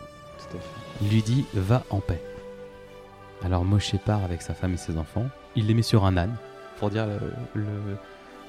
[1.02, 2.22] lui dit Va en paix.
[3.42, 5.26] Alors Moshe part avec sa femme et ses enfants.
[5.56, 6.34] Il les met sur un âne
[6.78, 7.06] pour dire
[7.54, 7.66] le,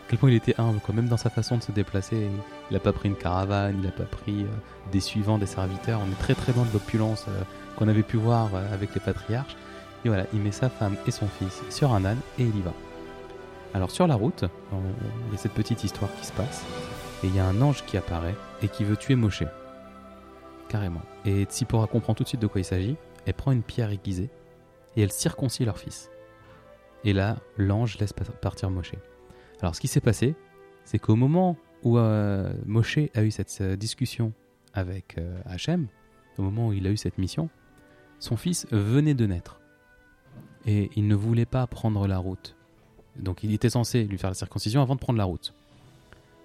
[0.08, 0.94] quel point il était humble, quoi.
[0.94, 2.30] même dans sa façon de se déplacer.
[2.70, 4.48] Il n'a pas pris une caravane, il n'a pas pris euh,
[4.92, 6.00] des suivants, des serviteurs.
[6.08, 7.42] On est très très loin de l'opulence euh,
[7.78, 9.56] qu'on avait pu voir euh, avec les patriarches.
[10.04, 12.62] Et voilà, il met sa femme et son fils sur un âne et il y
[12.62, 12.74] va.
[13.74, 16.64] Alors sur la route, il y a cette petite histoire qui se passe.
[17.24, 19.44] Et il y a un ange qui apparaît et qui veut tuer Moshe.
[20.70, 21.02] Carrément.
[21.26, 22.96] Et Tsipora comprend tout de suite de quoi il s'agit.
[23.26, 24.30] Elle prend une pierre aiguisée
[24.96, 26.10] et elle circoncie leur fils.
[27.04, 28.94] Et là, l'ange laisse pa- partir Moshe.
[29.62, 30.36] Alors, ce qui s'est passé,
[30.84, 34.34] c'est qu'au moment où euh, Moshe a eu cette euh, discussion
[34.74, 35.88] avec euh, Hachem,
[36.38, 37.50] au moment où il a eu cette mission,
[38.20, 39.60] son fils venait de naître.
[40.66, 42.56] Et il ne voulait pas prendre la route.
[43.18, 45.54] Donc il était censé lui faire la circoncision avant de prendre la route.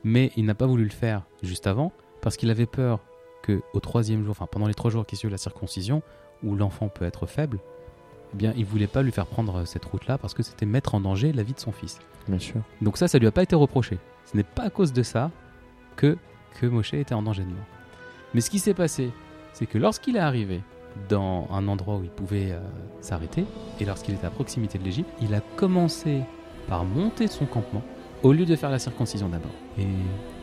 [0.04, 3.00] Mais il n'a pas voulu le faire juste avant, parce qu'il avait peur
[3.42, 6.02] que au troisième jour, enfin pendant les trois jours qui suivent la circoncision,
[6.42, 7.58] où l'enfant peut être faible,
[8.32, 11.00] eh bien il voulait pas lui faire prendre cette route-là parce que c'était mettre en
[11.00, 11.98] danger la vie de son fils.
[12.28, 12.60] Bien sûr.
[12.80, 13.98] Donc ça, ça lui a pas été reproché.
[14.26, 15.30] Ce n'est pas à cause de ça
[15.96, 16.16] que,
[16.60, 17.66] que Moshe était en danger de mort.
[18.34, 19.10] Mais ce qui s'est passé,
[19.52, 20.60] c'est que lorsqu'il est arrivé
[21.08, 22.60] dans un endroit où il pouvait euh,
[23.00, 23.44] s'arrêter,
[23.78, 26.20] et lorsqu'il était à proximité de l'Égypte, il a commencé
[26.68, 27.82] par monter son campement
[28.22, 29.50] au lieu de faire la circoncision d'abord.
[29.78, 29.86] Et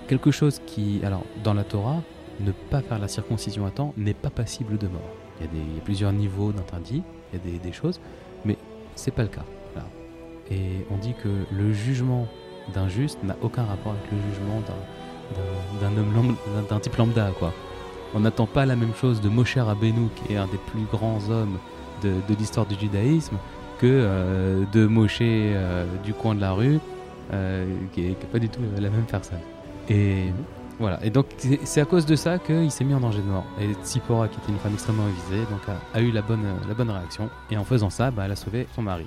[0.08, 2.02] quelque chose qui, alors dans la Torah,
[2.40, 5.10] ne pas faire la circoncision à temps n'est pas passible de mort.
[5.40, 8.00] Il y a, des, il y a plusieurs niveaux d'interdit, il y a des, choses,
[8.46, 8.58] mais
[8.96, 9.46] c'est pas le cas.
[10.50, 12.26] Et on dit que le jugement
[12.74, 14.62] d'un juste n'a aucun rapport avec le jugement
[15.82, 17.54] d'un- homme lambda- d'un- type lambda quoi.
[18.16, 21.20] On n'attend pas la même chose de Moshe Rabbeinu qui est un des plus grands
[21.30, 21.58] hommes
[22.02, 23.36] de, l'histoire du judaïsme
[23.80, 26.80] que euh, de Moshe euh, du coin de la rue
[27.34, 29.40] euh, qui est qui est pas du tout la même personne.
[29.90, 30.32] Et
[30.80, 31.00] voilà.
[31.04, 31.28] Et donc
[31.64, 33.46] c'est à cause de ça qu'il s'est mis en danger de mort.
[33.60, 35.62] Et Tsipora, qui était une femme extrêmement avisée, donc
[35.94, 37.30] a, eu la bonne, la bonne réaction.
[37.52, 39.06] Et en faisant ça, bah, elle a sauvé son mari.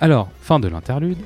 [0.00, 1.18] Alors, fin de l'interlude.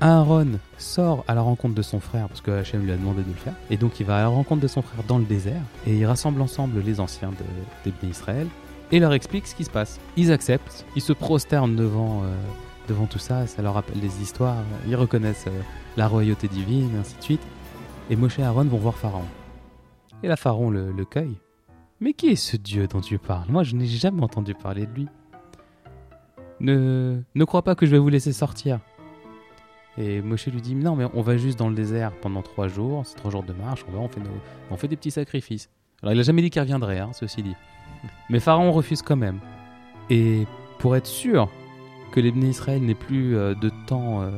[0.00, 3.28] Aaron sort à la rencontre de son frère parce que Hachem lui a demandé de
[3.28, 3.54] le faire.
[3.70, 6.04] Et donc il va à la rencontre de son frère dans le désert et il
[6.04, 7.44] rassemble ensemble les anciens de,
[7.84, 8.48] des Bnei Israël
[8.92, 10.00] et leur explique ce qui se passe.
[10.16, 12.34] Ils acceptent, ils se prosternent devant, euh,
[12.88, 15.62] devant tout ça, ça leur rappelle des histoires, ils reconnaissent euh,
[15.96, 17.42] la royauté divine, ainsi de suite.
[18.10, 19.24] Et Moshe et Aaron vont voir Pharaon.
[20.22, 21.36] Et là, Pharaon le, le cueille.
[22.00, 24.92] Mais qui est ce Dieu dont tu parles Moi, je n'ai jamais entendu parler de
[24.92, 25.08] lui.
[26.60, 28.78] Ne, ne crois pas que je vais vous laisser sortir.
[29.96, 33.06] Et Moshe lui dit Non, mais on va juste dans le désert pendant trois jours,
[33.06, 34.28] c'est trois jours de marche, on va, on fait, nos-
[34.70, 35.70] on fait des petits sacrifices.
[36.02, 37.54] Alors, il a jamais dit qu'il reviendrait, hein, ceci dit.
[38.28, 39.38] Mais Pharaon refuse quand même.
[40.10, 40.46] Et
[40.78, 41.48] pour être sûr
[42.12, 44.30] que les Israël n'aient plus euh, de temps euh,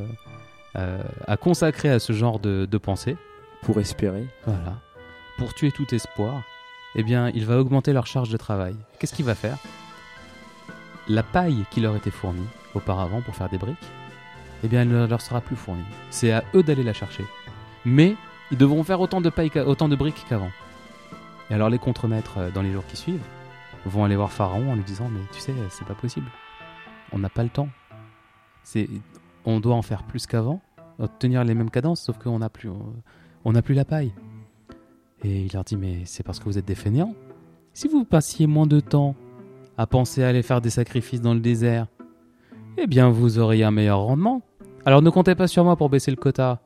[0.76, 3.16] euh, à consacrer à ce genre de pensée,
[3.62, 4.26] Pour espérer.
[4.44, 4.78] voilà.
[5.38, 6.42] Pour tuer tout espoir,
[6.94, 8.74] eh bien, il va augmenter leur charge de travail.
[8.98, 9.58] Qu'est-ce qu'il va faire?
[11.08, 13.76] La paille qui leur était fournie auparavant pour faire des briques,
[14.64, 15.84] eh bien, elle ne leur sera plus fournie.
[16.10, 17.24] C'est à eux d'aller la chercher.
[17.84, 18.16] Mais
[18.50, 20.50] ils devront faire autant de paille, autant de briques qu'avant.
[21.50, 23.24] Et alors, les contremaîtres, euh, dans les jours qui suivent,
[23.84, 26.26] vont aller voir Pharaon en lui disant Mais tu sais, c'est pas possible.
[27.12, 27.68] On n'a pas le temps.
[28.62, 28.88] C'est,
[29.44, 30.60] on doit en faire plus qu'avant,
[31.20, 32.68] tenir les mêmes cadences, sauf qu'on n'a plus,
[33.52, 34.12] n'a plus la paille.
[35.22, 37.14] Et il leur dit Mais c'est parce que vous êtes des fainéants.
[37.72, 39.14] Si vous passiez moins de temps
[39.78, 41.86] à penser à aller faire des sacrifices dans le désert,
[42.78, 44.42] eh bien vous auriez un meilleur rendement.
[44.84, 46.60] Alors ne comptez pas sur moi pour baisser le quota.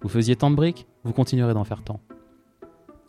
[0.00, 2.00] Vous faisiez tant de briques, vous continuerez d'en faire tant.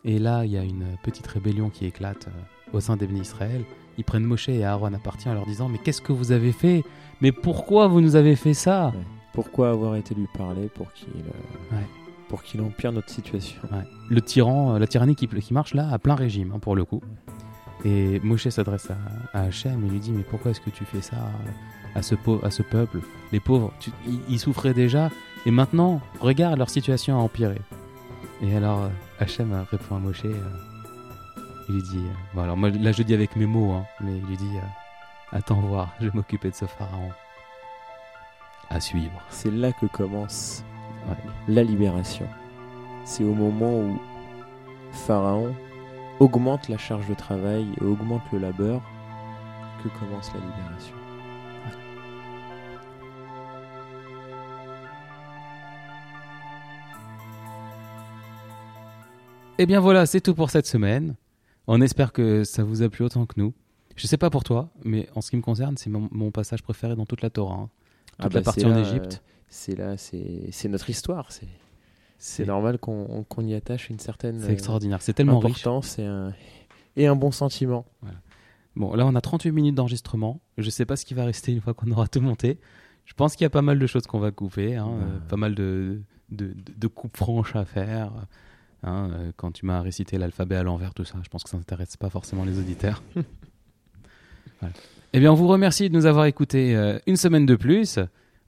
[0.04, 3.64] Et là, il y a une petite rébellion qui éclate euh, au sein des Israël.
[3.98, 6.52] Ils prennent Moshe et Aaron à partie en leur disant Mais qu'est-ce que vous avez
[6.52, 6.84] fait?
[7.20, 8.92] Mais pourquoi vous nous avez fait ça?
[9.32, 11.84] Pourquoi avoir été lui parler pour qu'il euh, Ouais.
[12.28, 13.84] Pour qu'il empire notre situation Ouais.
[14.10, 16.84] Le tyran, euh, la tyrannie qui, qui marche là à plein régime hein, pour le
[16.84, 17.00] coup.
[17.84, 21.00] Et Moshe s'adresse à, à Hachem et lui dit mais pourquoi est-ce que tu fais
[21.00, 21.16] ça
[21.94, 22.98] à ce, pau- à ce peuple?
[23.32, 25.10] Les pauvres, tu- ils, ils souffraient déjà
[25.46, 27.58] et maintenant regarde leur situation a empiré.
[28.42, 28.88] Et alors euh,
[29.20, 30.34] Hachem euh, répond à Moshe, euh,
[31.68, 34.16] il lui dit, euh, bon alors moi là je dis avec mes mots, hein, mais
[34.16, 37.10] il lui dit euh, attends voir, je vais m'occuper de ce pharaon.
[38.70, 39.20] À suivre.
[39.30, 40.62] C'est là que commence
[41.08, 41.16] Ouais.
[41.54, 42.26] la libération.
[43.04, 43.98] C'est au moment où
[44.92, 45.54] Pharaon
[46.20, 48.82] augmente la charge de travail et augmente le labeur
[49.82, 50.94] que commence la libération.
[59.58, 61.16] Et Eh bien voilà, c'est tout pour cette semaine.
[61.66, 63.52] On espère que ça vous a plu autant que nous.
[63.96, 66.62] Je sais pas pour toi, mais en ce qui me concerne, c'est mon, mon passage
[66.62, 67.54] préféré dans toute la Torah.
[67.56, 67.68] hein.
[68.20, 69.22] Toute la bah, partie en Égypte.
[69.24, 71.28] euh, C'est là, c'est notre histoire.
[72.18, 75.00] C'est normal qu'on y attache une certaine c'est extraordinaire.
[75.02, 75.52] C'est tellement riche.
[75.66, 76.32] importance et un,
[76.96, 77.86] et un bon sentiment.
[78.76, 80.40] Bon, là, on a 38 minutes d'enregistrement.
[80.56, 82.58] Je sais pas ce qui va rester une fois qu'on aura tout monté.
[83.06, 84.76] Je pense qu'il y a pas mal de choses qu'on va couper.
[84.76, 84.92] hein, Ouais.
[85.02, 88.12] euh, pas mal de, de, de- de coupes franches à faire.
[88.84, 91.56] hein, euh, quand tu m'as récité l'alphabet à l'envers, tout ça, je pense que ça
[91.56, 93.02] n'intéresse pas forcément les auditeurs.
[94.60, 94.74] Voilà.
[95.12, 97.98] Eh bien, on vous remercie de nous avoir écoutés euh, une semaine de plus.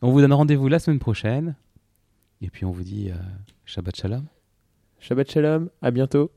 [0.03, 1.57] On vous donne rendez-vous la semaine prochaine.
[2.41, 3.15] Et puis, on vous dit euh,
[3.67, 4.25] Shabbat Shalom.
[4.99, 6.31] Shabbat Shalom, à bientôt.